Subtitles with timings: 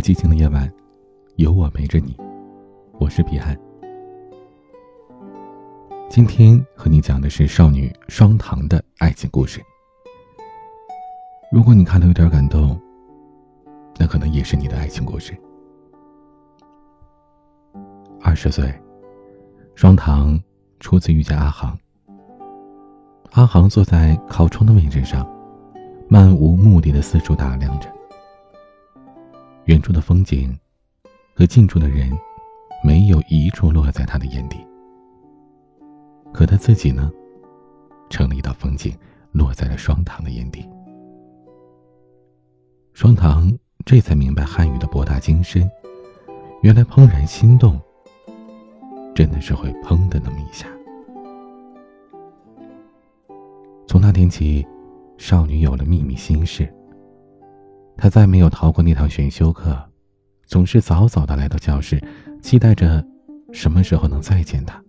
[0.00, 0.72] 寂静的夜晚，
[1.36, 2.16] 有我陪着你。
[2.98, 3.58] 我是彼岸。
[6.08, 9.60] 今天和你讲的是少女双糖的爱情故事。
[11.52, 12.80] 如果你看的有点感动，
[13.98, 15.36] 那可能也是你的爱情故事。
[18.20, 18.72] 二十岁，
[19.74, 20.40] 双糖
[20.80, 21.78] 初次遇见阿航。
[23.32, 25.28] 阿航坐在靠窗的位置上，
[26.08, 27.97] 漫无目的的四处打量着。
[29.68, 30.58] 远处的风景，
[31.34, 32.10] 和近处的人，
[32.82, 34.56] 没有一处落在他的眼底。
[36.32, 37.12] 可他自己呢，
[38.08, 38.96] 成了一道风景，
[39.30, 40.66] 落在了双糖的眼底。
[42.94, 45.70] 双糖这才明白汉语的博大精深，
[46.62, 47.78] 原来怦然心动，
[49.14, 50.66] 真的是会砰的那么一下。
[53.86, 54.66] 从那天起，
[55.18, 56.66] 少女有了秘密心事。
[57.98, 59.76] 他再没有逃过那堂选修课，
[60.46, 62.00] 总是早早的来到教室，
[62.40, 63.04] 期待着
[63.52, 64.80] 什么时候能再见他。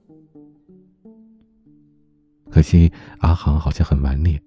[2.52, 4.40] 可惜阿航好像很顽劣，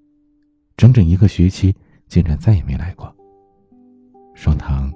[0.76, 1.74] 整整一个学期
[2.06, 3.12] 竟然再也没来过。
[4.32, 4.92] 双糖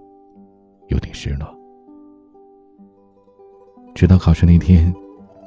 [0.87, 1.53] 有点失落。
[3.97, 4.95] 直到考试那天，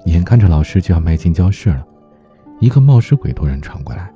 [0.06, 1.88] 眼看着老师就要迈进教室了，
[2.60, 4.14] 一个冒失鬼突然闯过来：“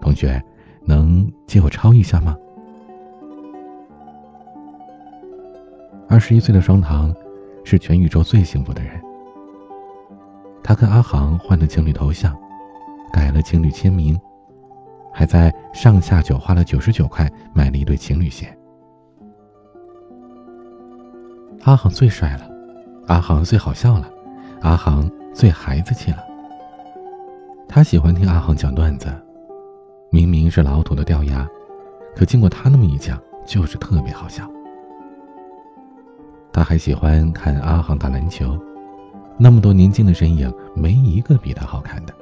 [0.00, 0.40] 同学，
[0.84, 2.36] 能借我抄一下吗？”
[6.08, 7.14] 二十一岁的双糖，
[7.64, 8.92] 是全宇宙最幸福的人。
[10.62, 12.36] 他跟阿航换了情侣头像，
[13.12, 14.18] 改了情侣签名，
[15.12, 18.56] 还在上下九花了九十九块买了一对情侣鞋。
[21.64, 22.48] 阿航最帅了，
[23.08, 24.08] 阿航最好笑了，
[24.60, 26.18] 阿航最孩子气了。
[27.68, 29.12] 他喜欢听阿航讲段子，
[30.10, 31.48] 明明是老土的掉牙，
[32.14, 34.48] 可经过他那么一讲，就是特别好笑。
[36.56, 38.58] 他还喜欢看阿航打篮球，
[39.36, 42.14] 那么多年轻的身影，没一个比他好看的。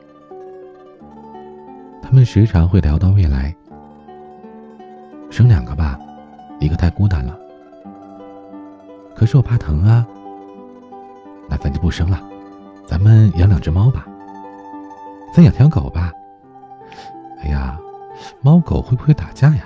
[2.03, 3.55] 他们时常会聊到未来，
[5.31, 5.97] 生两个吧，
[6.59, 7.39] 一个太孤单了。
[9.15, 10.05] 可是我怕疼啊，
[11.49, 12.21] 那咱就不生了，
[12.89, 14.05] 咱们养两只猫吧。
[15.33, 16.11] 再养条狗吧。
[17.41, 17.79] 哎呀，
[18.43, 19.63] 猫狗会不会打架呀？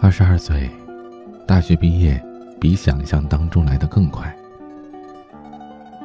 [0.00, 0.68] 二十二岁，
[1.46, 2.20] 大学毕业。
[2.60, 4.36] 比想象当中来的更快。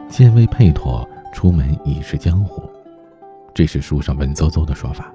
[0.07, 2.63] 剑未配妥，出门已是江湖，
[3.53, 5.11] 这是书上文绉绉的说法。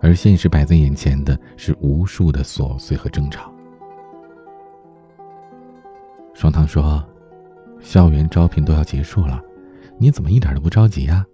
[0.00, 3.52] 而现实摆在眼前的是无数的琐碎和争吵。
[6.32, 7.04] 双糖说
[7.82, 9.42] ：“校园招聘都要结束了，
[9.98, 11.26] 你怎么一点都不着急呀？”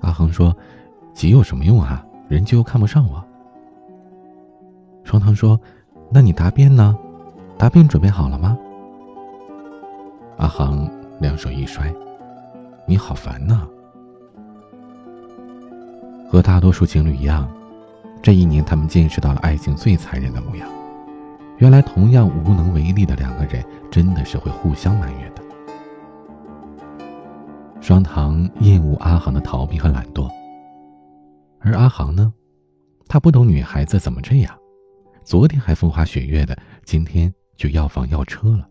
[0.00, 0.56] 阿恒说
[1.14, 2.04] ：“急有什么用啊？
[2.28, 3.24] 人家又看不上我。”
[5.04, 5.60] 双糖说
[6.10, 6.96] ：“那你答辩呢？”
[7.56, 8.58] 答辩准备好了吗？
[10.36, 11.92] 阿航两手一摔
[12.86, 13.66] ：“你好烦呐！”
[16.28, 17.48] 和大多数情侣一样，
[18.20, 20.68] 这一年他们见识到了爱情最残忍的模样。
[21.58, 25.42] 原来，同样无能为力的两个人，真的是会互相埋怨的。
[27.80, 30.28] 双糖厌恶阿航的逃避和懒惰，
[31.60, 32.32] 而阿航呢，
[33.06, 34.52] 他不懂女孩子怎么这样，
[35.22, 37.32] 昨天还风花雪月的，今天。
[37.56, 38.68] 就要房要车了。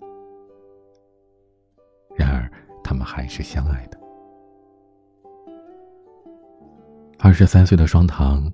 [2.15, 2.49] 然而，
[2.83, 3.99] 他们还是相爱的。
[7.17, 8.51] 二十三岁的双糖，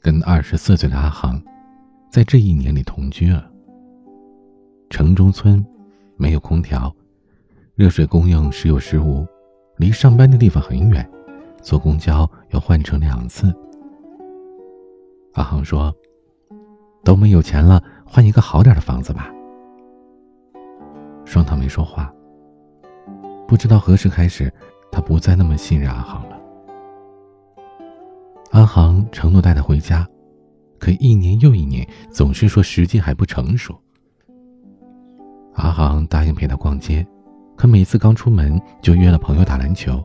[0.00, 1.42] 跟二十四岁的阿航，
[2.10, 3.50] 在这一年里同居了。
[4.90, 5.64] 城中村
[6.16, 6.94] 没有空调，
[7.74, 9.26] 热水供应时有时无，
[9.78, 11.10] 离上班的地方很远，
[11.62, 13.52] 坐公交要换乘两次。
[15.32, 15.92] 阿航说
[17.02, 19.32] ：“都没有钱了，换一个好点的房子吧。”
[21.32, 22.12] 双糖没说话。
[23.48, 24.52] 不知道何时开始，
[24.90, 26.38] 他不再那么信任阿航了。
[28.50, 30.06] 阿航承诺带他回家，
[30.78, 33.74] 可一年又一年，总是说时机还不成熟。
[35.54, 37.06] 阿航答应陪他逛街，
[37.56, 40.04] 可每次刚出门就约了朋友打篮球，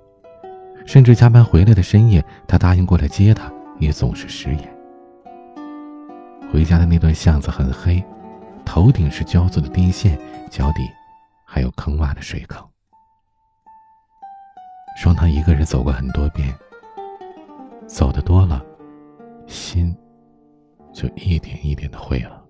[0.85, 4.77] 甚至加班回来的深夜，他答应过来接他，也总是食言。
[6.49, 8.01] 回家的那段巷子很黑，
[8.63, 10.17] 头顶是焦作的电线，
[10.49, 10.83] 脚底。
[11.57, 12.63] 还有坑洼的水坑，
[14.95, 16.53] 双糖一个人走过很多遍，
[17.87, 18.63] 走的多了，
[19.47, 19.97] 心
[20.93, 22.45] 就一点一点的灰了。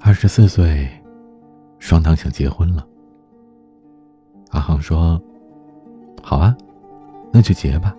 [0.00, 0.88] 二十四岁，
[1.80, 2.86] 双糖想结婚了。
[4.50, 5.20] 阿航说
[6.22, 6.56] ：“好啊，
[7.32, 7.96] 那就结吧。”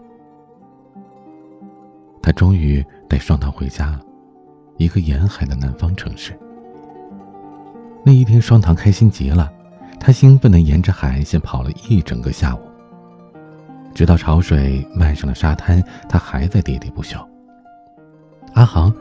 [2.23, 4.01] 他终于带双糖回家了，
[4.77, 6.39] 一个沿海的南方城市。
[8.03, 9.51] 那一天，双糖开心极了，
[9.99, 12.59] 他兴奋地沿着海岸线跑了一整个下午，
[13.93, 17.17] 直到潮水漫上了沙滩，他还在喋喋不休。
[18.53, 18.91] 阿航，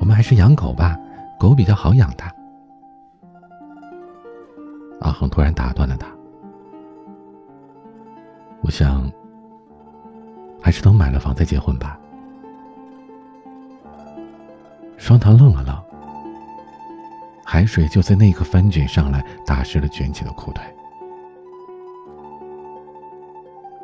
[0.00, 0.96] 我们还是养狗吧，
[1.38, 2.24] 狗比较好养的。
[5.02, 6.08] 阿航突然打断了他，
[8.62, 9.08] 我想，
[10.62, 11.98] 还是等买了房再结婚吧。
[14.96, 15.85] 双糖愣了愣。
[17.48, 20.64] 海水就在那一刻翻卷上来，打湿了卷起的裤腿。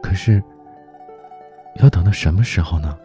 [0.03, 0.43] 可是，
[1.77, 2.99] 要等到什么时候呢？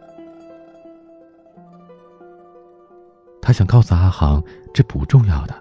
[3.39, 4.43] 他想告诉阿航，
[4.73, 5.55] 这不重要的，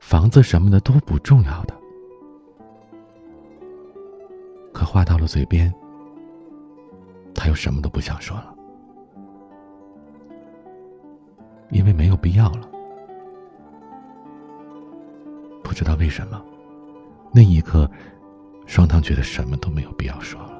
[0.00, 1.74] 房子什么的都不重要的。
[4.72, 5.72] 可话到了嘴边，
[7.34, 8.54] 他又什么都不想说了，
[11.70, 12.68] 因为没有必要了。
[15.74, 16.40] 知道为什么，
[17.32, 17.90] 那一刻，
[18.64, 20.52] 双糖觉得什么都没有必要说了。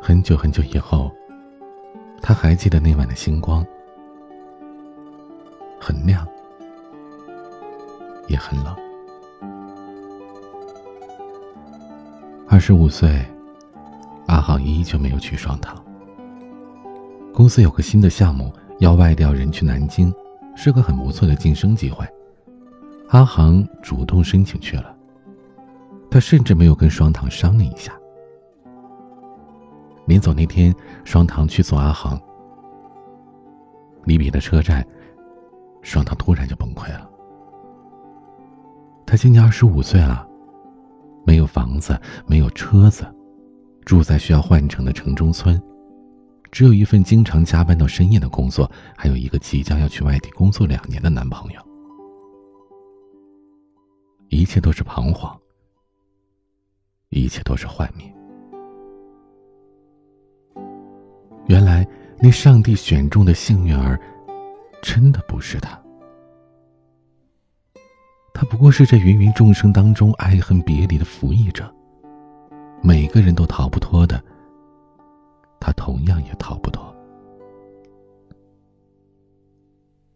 [0.00, 1.12] 很久很久以后，
[2.22, 3.64] 他还记得那晚的星光，
[5.78, 6.26] 很亮，
[8.26, 8.74] 也很冷。
[12.48, 13.22] 二十五岁，
[14.26, 15.76] 阿浩依旧没有去双糖。
[17.34, 20.12] 公司有个新的项目，要外调人去南京。
[20.54, 22.06] 是个很不错的晋升机会，
[23.10, 24.94] 阿航主动申请去了。
[26.10, 27.92] 他甚至没有跟双堂商量一下。
[30.06, 30.74] 临走那天，
[31.04, 32.20] 双堂去送阿航，
[34.04, 34.86] 离别的车站，
[35.82, 37.10] 双堂突然就崩溃了。
[39.06, 40.26] 他今年二十五岁了，
[41.26, 43.04] 没有房子，没有车子，
[43.84, 45.60] 住在需要换乘的城中村。
[46.54, 51.60] 只有一份经常加班到深夜的工作，还有一个即将要去外地工作两年的男朋友，
[54.28, 55.36] 一切都是彷徨，
[57.08, 58.08] 一切都是幻灭。
[61.48, 61.84] 原来
[62.20, 64.00] 那上帝选中的幸运儿，
[64.80, 65.76] 真的不是他，
[68.32, 71.68] 他不过是这芸芸众生当中爱恨别离的服役者，
[72.80, 74.22] 每个人都逃不脱的。
[75.64, 76.94] 他同样也逃不脱。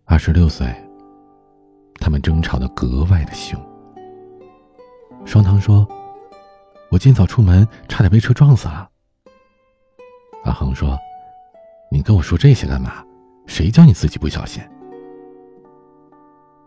[0.05, 0.67] 二十六岁，
[1.95, 3.59] 他们争吵的格外的凶。
[5.25, 5.89] 双糖说
[6.93, 8.91] ：“我今早出门，差点被车撞死了。”
[10.45, 10.99] 阿恒说
[11.91, 13.03] ：“你跟我说这些干嘛？
[13.47, 14.63] 谁叫你自己不小心？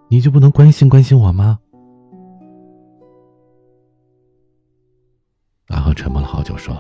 [0.08, 1.60] 你就不能关心关心我吗？”
[5.70, 6.76] 阿恒沉默了好久，说。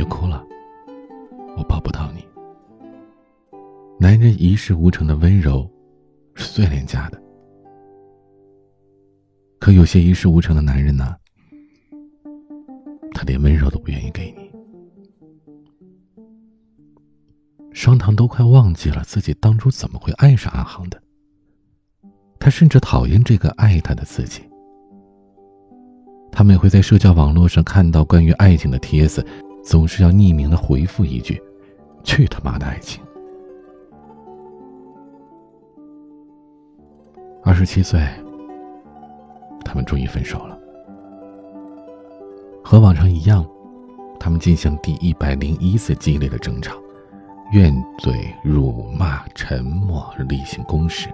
[0.00, 0.42] 别哭了，
[1.58, 2.24] 我抱不到你。
[3.98, 5.70] 男人一事无成的温柔，
[6.34, 7.22] 是最廉价的。
[9.58, 11.14] 可有些一事无成的男人呢，
[13.12, 14.50] 他连温柔都不愿意给你。
[17.70, 20.98] 双糖都快忘记了自己当初怎么会爱上阿航的，
[22.38, 24.40] 他甚至讨厌这个爱他的自己。
[26.32, 29.22] 他每回在社交网络上看到关于爱情的帖子，
[29.70, 31.40] 总是要匿名的回复一句
[32.02, 33.00] ：“去他妈的爱情！”
[37.44, 38.04] 二十七岁，
[39.64, 40.58] 他们终于分手了。
[42.64, 43.46] 和往常一样，
[44.18, 46.74] 他们进行第一百零一次激烈的争吵，
[47.52, 48.12] 怨嘴、
[48.42, 51.08] 辱骂、沉默、例行公事。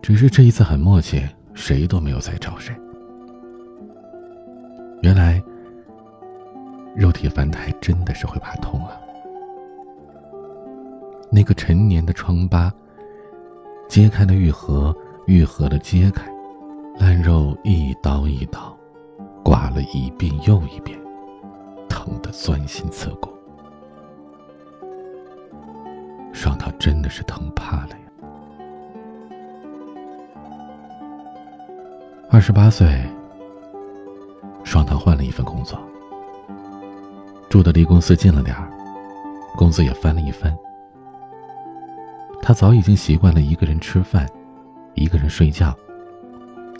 [0.00, 2.74] 只是这一次很默契，谁都没有再找谁。
[5.02, 5.42] 原来，
[6.94, 8.92] 肉体凡胎真的是会怕痛啊！
[11.30, 12.72] 那个陈年的疮疤，
[13.88, 14.94] 揭开了愈合，
[15.26, 16.24] 愈合了揭开，
[16.96, 18.76] 烂肉一刀一刀，
[19.44, 20.96] 刮了一遍又一遍，
[21.88, 23.28] 疼得钻心刺骨。
[26.32, 27.98] 双桃真的是疼怕了呀！
[32.30, 32.86] 二十八岁。
[34.62, 35.78] 双糖换了一份工作，
[37.54, 38.68] 住的离公司近了点儿，
[39.54, 40.52] 工资也翻了一番。
[42.42, 44.28] 他早已经习惯了一个人吃饭，
[44.94, 45.72] 一个人睡觉，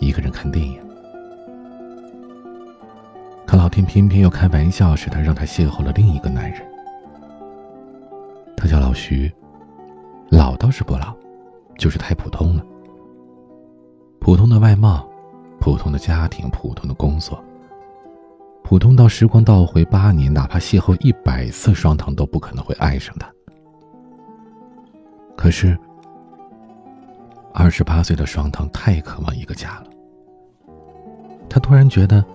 [0.01, 0.77] 一个人看电影。
[3.45, 6.61] 可老天偏偏又开玩笑似的，让他邂逅了另一个男人。
[8.57, 9.31] 他叫老徐，
[10.29, 11.15] 老倒是不老，
[11.77, 12.61] 就是太普通了。
[14.19, 15.07] 普通的外貌，
[15.57, 17.41] 普通的家庭，普通的工作。
[18.67, 23.31] 普通到时光倒回八年，哪怕邂逅一百次，双糖都不可能会爱上他。
[25.37, 25.77] 可是，
[27.53, 29.83] 二十八岁的双糖太渴望一个家了。
[31.47, 32.25] 他突然觉得，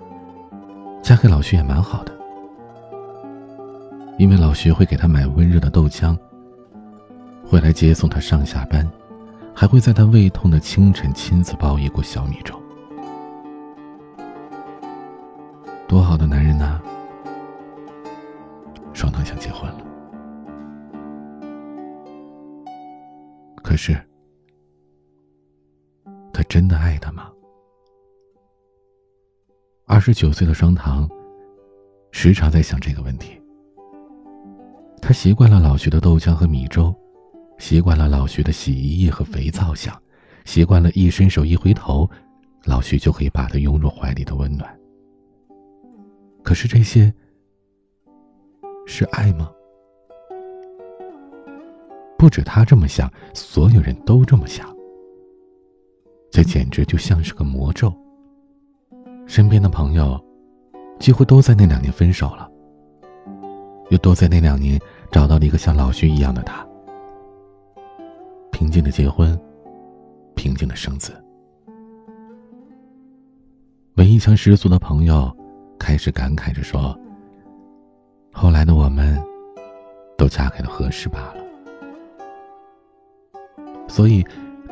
[1.03, 2.13] 嫁给老徐也蛮好的，
[4.17, 6.17] 因为老徐会给他买温热的豆浆，
[7.45, 8.89] 会来接送他上下班，
[9.53, 12.55] 还会在他胃痛的清晨亲自煲一锅小米粥。
[15.91, 16.81] 多好的男人呐！
[18.93, 19.85] 双糖想结婚了。
[23.57, 24.01] 可是，
[26.33, 27.29] 他真的爱他吗？
[29.85, 31.11] 二十九岁的双糖，
[32.13, 33.43] 时常在想这个问题。
[35.03, 36.95] 他习惯了老徐的豆浆和米粥，
[37.59, 40.01] 习惯了老徐的洗衣液和肥皂香，
[40.45, 42.09] 习惯了一伸手一回头，
[42.63, 44.80] 老徐就可以把他拥入怀里的温暖。
[46.43, 47.13] 可是这些，
[48.87, 49.51] 是爱吗？
[52.19, 54.69] 不止他这么想，所有人都这么想。
[56.31, 57.93] 这简直就像是个魔咒。
[59.27, 60.23] 身边的朋友，
[60.99, 62.51] 几乎都在那两年分手了，
[63.91, 64.79] 又都在那两年
[65.11, 66.67] 找到了一个像老徐一样的他。
[68.51, 69.39] 平静的结婚，
[70.35, 71.13] 平静的生子。
[73.97, 75.35] 文艺腔十足的朋友，
[75.81, 76.97] 开始感慨着说
[78.33, 79.19] ：“后来的我们，
[80.17, 81.37] 都嫁给了合适罢了。”
[83.89, 84.23] 所以，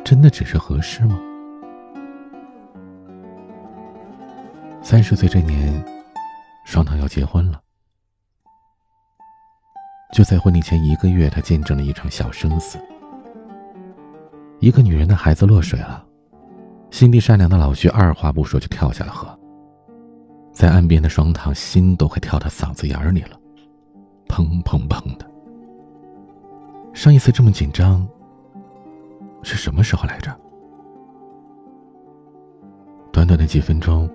[0.05, 1.19] 真的只是合适吗？
[4.81, 5.83] 三十岁这年，
[6.63, 7.59] 双糖要结婚了。
[10.13, 12.77] 就在婚礼前一个月，他见证了一场小生死。
[14.59, 16.05] 一个女人的孩子落水了，
[16.91, 19.38] 心地善良的老徐二话不说就跳下了河。
[20.51, 23.39] 在岸边的双糖心都快跳到嗓子眼里了，
[24.27, 25.25] 砰砰砰的。
[26.93, 28.07] 上一次这么紧张。
[29.41, 30.37] 是什么时候来着？
[33.09, 34.09] 短短的几分钟，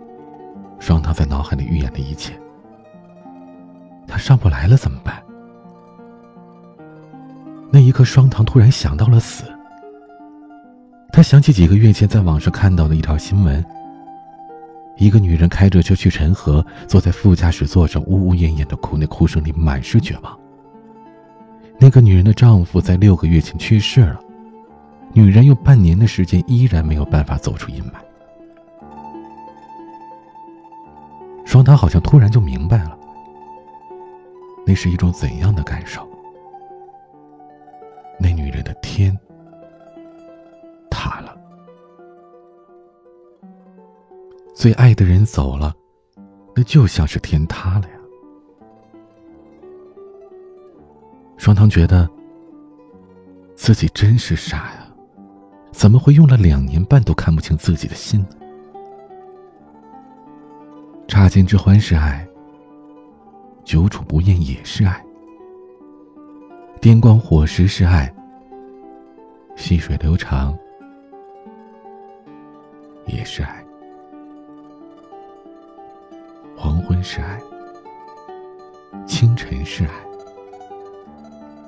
[0.78, 2.38] 双糖在脑海里预演了一切。
[4.06, 5.22] 他上不来了怎么办？
[7.70, 9.44] 那一刻，双糖突然想到了死。
[11.10, 13.64] 他想起几个月前在网上看到的一条新闻：
[14.96, 20.38] 一个女人开着车去陈河，坐在副驾驶座上呜呜咽咽的哭，那哭声里满是绝望。
[21.78, 24.20] 那个女人的丈夫在六个月前去世了。
[25.12, 27.92] 女人用半年的时间依然没有办法走出阴霾。
[31.44, 32.98] 双塔好像突然就明白了，
[34.66, 36.08] 那是一种怎样的感受？
[38.18, 39.16] 那女人的天
[44.64, 45.74] 最爱的人走了，
[46.56, 47.94] 那就像是天塌了呀。
[51.36, 52.08] 双糖觉得
[53.54, 54.86] 自己真是傻呀。
[55.70, 58.28] 怎么会用了两年半都看不清自己的心呢？
[61.06, 62.26] 乍见之欢是爱，
[63.64, 64.94] 久处不厌也是爱；
[66.80, 68.10] 电光火石是爱，
[69.56, 70.56] 细水流长
[73.06, 73.62] 也是爱；
[77.04, 77.38] 是爱，
[79.06, 79.90] 清晨是爱，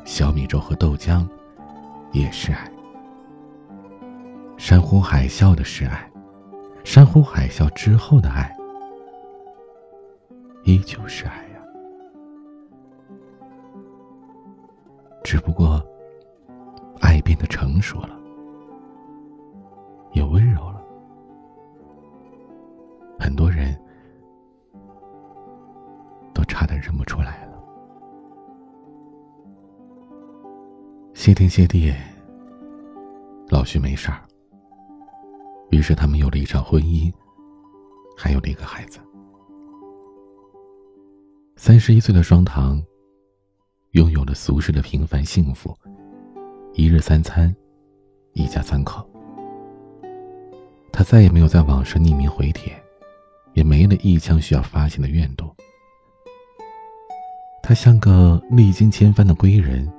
[0.06, 1.28] 小米粥和豆浆
[2.10, 2.72] 也是爱。
[4.56, 6.10] 山呼海啸的是爱，
[6.84, 8.50] 山呼海啸之后的爱，
[10.64, 11.60] 依旧是爱呀。
[15.22, 15.84] 只不过，
[17.00, 18.18] 爱变得成熟了，
[31.26, 31.92] 谢天谢地，
[33.48, 34.22] 老徐没事儿。
[35.70, 37.12] 于是他们有了一场婚姻，
[38.16, 39.00] 还有了一个孩子。
[41.56, 42.80] 三十一岁的双糖，
[43.90, 45.76] 拥有了俗世的平凡幸福，
[46.74, 47.52] 一日三餐，
[48.34, 49.04] 一家三口。
[50.92, 52.72] 他再也没有在网上匿名回帖，
[53.52, 55.52] 也没了一腔需要发泄的怨毒。
[57.64, 59.92] 他像个历经千帆的归人，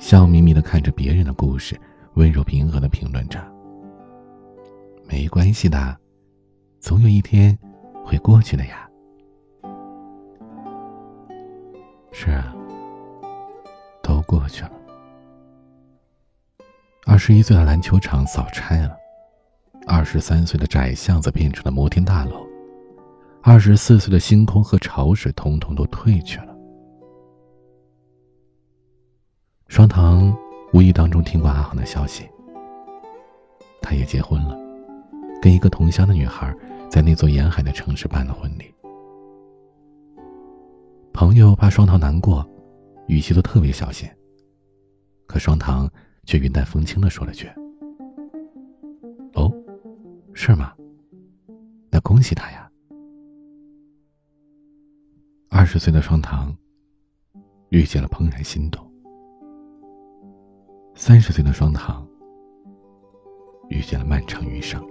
[0.00, 1.78] 笑眯眯的看着别人的故事，
[2.14, 3.38] 温柔平和的评论着。
[5.06, 5.96] 没关系的，
[6.80, 7.56] 总有一天
[8.02, 8.88] 会过去的呀。
[12.10, 12.52] 是啊，
[14.02, 14.72] 都过去了。
[17.06, 18.96] 二十一岁的篮球场早拆了，
[19.86, 22.46] 二十三岁的窄巷子变成了摩天大楼，
[23.42, 26.49] 二十四岁的星空和潮水统统都退去了。
[29.80, 30.30] 双糖
[30.74, 32.28] 无意当中听过阿航的消息，
[33.80, 34.54] 他也结婚了，
[35.40, 36.54] 跟一个同乡的女孩
[36.90, 38.64] 在那座沿海的城市办了婚礼。
[41.14, 42.46] 朋友怕双糖难过，
[43.06, 44.06] 语气都特别小心。
[45.26, 45.90] 可双糖
[46.24, 47.48] 却云淡风轻的说了句
[49.32, 49.50] ：“哦，
[50.34, 50.74] 是吗？
[51.88, 52.70] 那恭喜他呀。”
[55.48, 56.54] 二十岁的双糖
[57.70, 58.86] 遇见了怦然心动，
[60.94, 62.06] 三十岁的双糖
[63.68, 64.84] 遇见了漫长余生。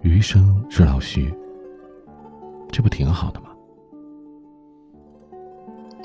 [0.00, 1.32] 余生是老徐，
[2.70, 3.48] 这不挺好的吗？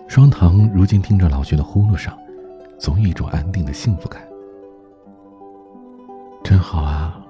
[0.08, 2.14] 双糖如今听着老徐的呼噜声，
[2.78, 4.28] 总有一种安定的幸福感。
[6.44, 7.22] 真好啊，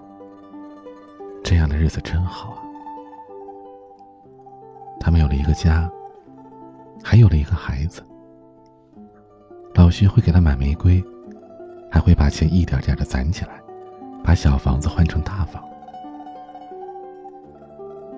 [1.43, 2.63] 这样的日子真好啊。
[4.99, 5.89] 他们有了一个家，
[7.03, 8.03] 还有了一个孩子。
[9.79, 11.01] 老徐会给他买玫瑰，
[11.89, 13.51] 还会把钱一点点的攒起来，
[14.21, 15.63] 把小房子换成大房。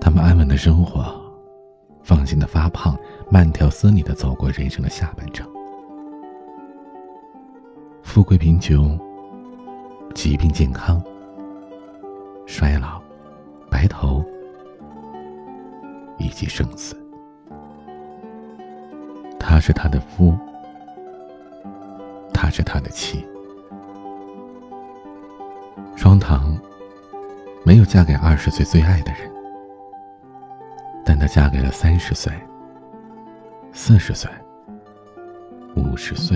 [0.02, 1.16] 他们安稳的生活，
[2.02, 2.98] 放心的发胖，
[3.30, 5.48] 慢条斯理的走过人生的下半场。
[8.02, 9.00] 富贵贫穷，
[10.16, 11.00] 疾病健康，
[12.48, 13.00] 衰老，
[13.70, 14.26] 白头。
[16.18, 16.96] 以及生死，
[19.40, 20.36] 他是他的夫，
[22.42, 23.24] 他是他的妻。
[25.96, 26.58] 双糖
[27.64, 29.32] 没有嫁给二十岁最爱的人，
[31.06, 32.34] 但她嫁给了三十岁、
[33.72, 34.28] 四十岁、
[35.76, 36.36] 五十岁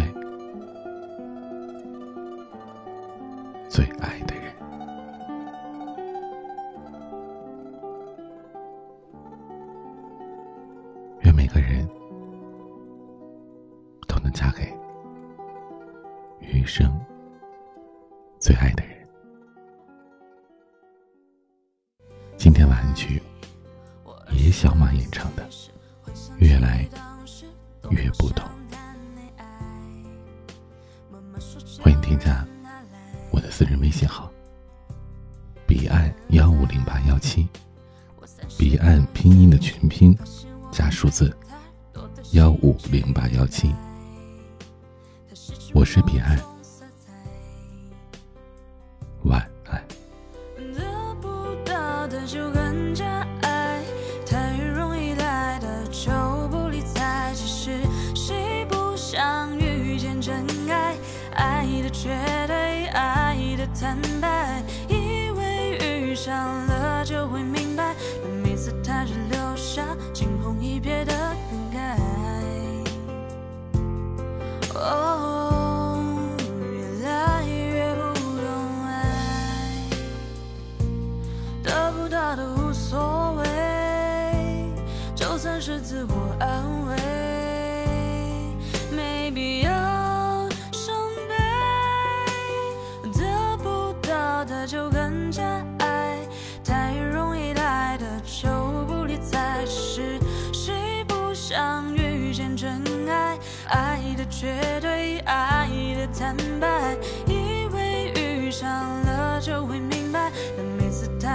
[3.68, 4.55] 最爱的人。
[16.66, 17.00] 余生
[18.40, 19.08] 最爱的人。
[22.38, 23.22] 今天晚安曲，
[24.32, 25.48] 野小马演唱的
[26.40, 26.90] 《越来
[27.92, 28.50] 越不同》。
[31.80, 32.44] 欢迎添加
[33.30, 34.32] 我的私人微信号：
[35.68, 37.48] 彼岸幺五零八幺七，
[38.58, 40.18] 彼岸拼音的全拼。
[40.72, 41.32] 加数字
[42.32, 43.72] 幺五零八幺七，
[45.76, 46.38] 我是彼岸，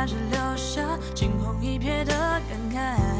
[0.06, 2.12] 只留下惊鸿一瞥的
[2.48, 3.19] 感慨。